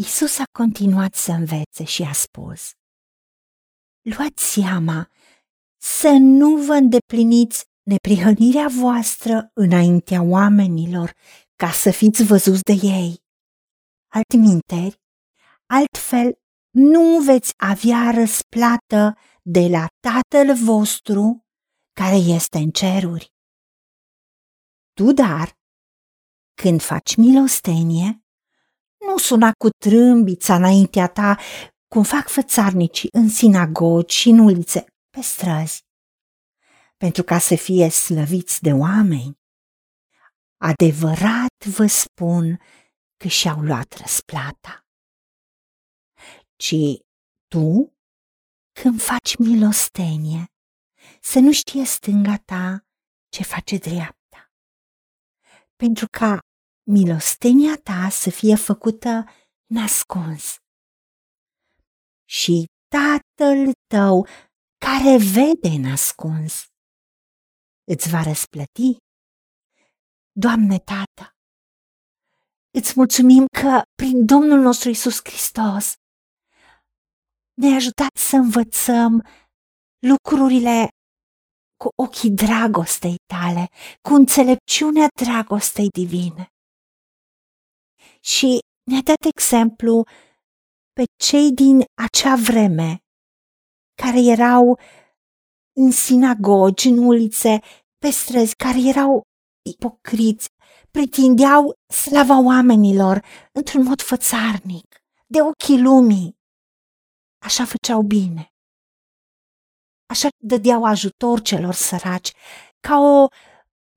[0.00, 2.70] Isus a continuat să învețe și a spus,
[4.00, 5.10] Luați seama
[5.82, 11.12] să nu vă îndepliniți neprihănirea voastră înaintea oamenilor
[11.56, 13.22] ca să fiți văzuți de ei.
[14.08, 15.00] Altminteri,
[15.66, 16.38] altfel
[16.70, 21.46] nu veți avea răsplată de la Tatăl vostru
[21.92, 23.32] care este în ceruri.
[24.92, 25.58] Tu, dar,
[26.62, 28.19] când faci milostenie,
[29.06, 31.38] nu suna cu trâmbița înaintea ta,
[31.94, 35.80] cum fac fățarnicii în sinagogi și în ulițe, pe străzi,
[36.96, 39.38] pentru ca să fie slăviți de oameni.
[40.56, 42.60] Adevărat vă spun
[43.16, 44.84] că și-au luat răsplata.
[46.56, 46.74] Ci
[47.48, 47.94] tu,
[48.80, 50.44] când faci milostenie,
[51.20, 52.84] să nu știe stânga ta
[53.28, 54.52] ce face dreapta,
[55.76, 56.38] pentru ca
[56.90, 59.24] milostenia ta să fie făcută
[59.66, 60.56] nascuns.
[62.28, 64.26] Și tatăl tău
[64.86, 66.64] care vede nascuns
[67.92, 68.96] îți va răsplăti.
[70.32, 71.24] Doamne Tată,
[72.78, 75.94] îți mulțumim că prin Domnul nostru Isus Hristos
[77.60, 79.26] ne-ai ajutat să învățăm
[80.06, 80.88] lucrurile
[81.76, 83.68] cu ochii dragostei tale,
[84.08, 86.44] cu înțelepciunea dragostei divine.
[88.20, 88.58] Și
[88.90, 90.04] ne-a dat exemplu
[90.92, 92.98] pe cei din acea vreme
[94.02, 94.78] care erau
[95.76, 97.60] în sinagogi, în ulițe,
[97.98, 99.22] pe străzi, care erau
[99.70, 100.48] ipocriți,
[100.90, 104.86] pretindeau slava oamenilor într-un mod fățarnic,
[105.26, 106.38] de ochii lumii.
[107.44, 108.48] Așa făceau bine.
[110.08, 112.32] Așa dădeau ajutor celor săraci,
[112.80, 113.28] ca o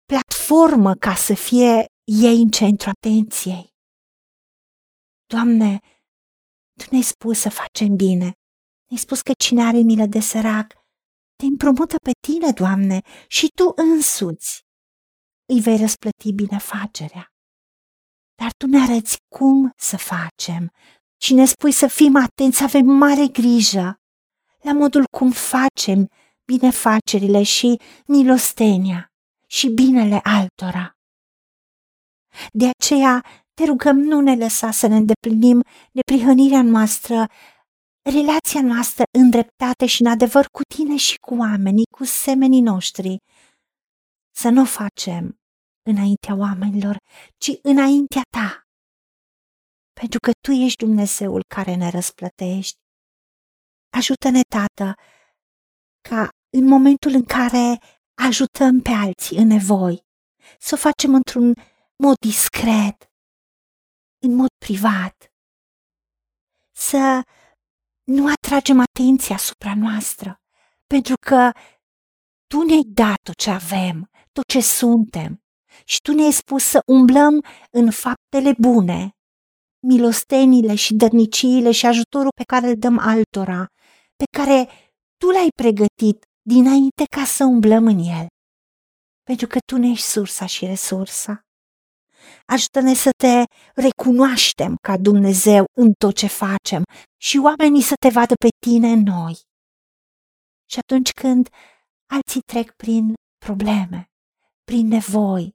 [0.06, 3.73] platformă ca să fie ei în centru atenției.
[5.34, 5.80] Doamne,
[6.80, 8.30] Tu ne-ai spus să facem bine.
[8.88, 10.74] Ne-ai spus că cine are milă de sărac,
[11.36, 14.66] te împrumută pe tine, Doamne, și Tu însuți
[15.54, 17.28] îi vei răsplăti binefacerea.
[18.36, 20.72] Dar Tu ne arăți cum să facem
[21.22, 23.96] și ne spui să fim atenți, să avem mare grijă
[24.62, 26.10] la modul cum facem
[26.46, 29.12] binefacerile și milostenia
[29.48, 30.98] și binele altora.
[32.52, 37.28] De aceea te rugăm nu ne lăsa să ne îndeplinim neprihănirea noastră,
[38.10, 43.18] relația noastră în dreptate și în adevăr cu tine și cu oamenii, cu semenii noștri.
[44.36, 45.38] Să nu o facem
[45.90, 46.98] înaintea oamenilor,
[47.38, 48.64] ci înaintea ta.
[50.00, 52.78] Pentru că tu ești Dumnezeul care ne răsplătești.
[53.98, 54.94] Ajută-ne, Tată,
[56.10, 57.80] ca în momentul în care
[58.28, 60.02] ajutăm pe alții în nevoi,
[60.60, 61.54] să o facem într-un
[62.04, 63.13] mod discret,
[64.24, 65.34] în mod privat,
[66.72, 67.22] să
[68.04, 70.42] nu atragem atenția asupra noastră,
[70.88, 71.52] pentru că
[72.48, 75.44] tu ne-ai dat tot ce avem, tot ce suntem
[75.86, 79.12] și tu ne-ai spus să umblăm în faptele bune,
[79.88, 83.66] milostenile și dărniciile și ajutorul pe care îl dăm altora,
[84.16, 84.70] pe care
[85.18, 88.28] tu l-ai pregătit dinainte ca să umblăm în el,
[89.24, 91.42] pentru că tu ne ești sursa și resursa.
[92.46, 93.44] Ajută-ne să te
[93.82, 96.84] recunoaștem ca Dumnezeu în tot ce facem
[97.22, 99.34] și oamenii să te vadă pe tine în noi.
[100.70, 101.50] Și atunci când
[102.10, 103.14] alții trec prin
[103.46, 104.06] probleme,
[104.64, 105.52] prin nevoi,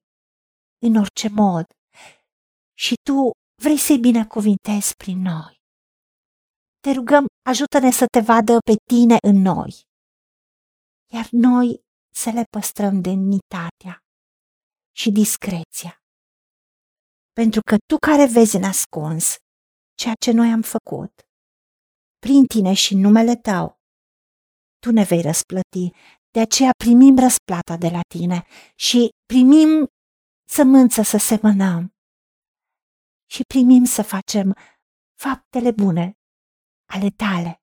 [0.86, 1.64] în orice mod,
[2.78, 3.30] și tu
[3.62, 5.56] vrei să-i binecuvintezi prin noi.
[6.80, 9.82] Te rugăm, ajută-ne să te vadă pe tine în noi,
[11.12, 11.80] iar noi
[12.14, 13.98] să le păstrăm demnitatea
[14.96, 15.97] și discreția
[17.40, 19.36] pentru că tu care vezi în ascuns
[20.00, 21.12] ceea ce noi am făcut,
[22.18, 23.80] prin tine și în numele tău,
[24.78, 25.86] tu ne vei răsplăti,
[26.30, 28.46] de aceea primim răsplata de la tine
[28.86, 29.86] și primim
[30.56, 31.82] sămânță să semănăm
[33.34, 34.56] și primim să facem
[35.24, 36.06] faptele bune
[36.94, 37.62] ale tale,